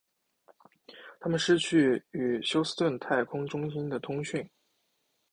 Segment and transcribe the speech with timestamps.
[1.19, 4.49] 他们失去与休斯顿太空中心的通讯。